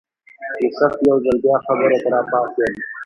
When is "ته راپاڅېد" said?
2.03-2.73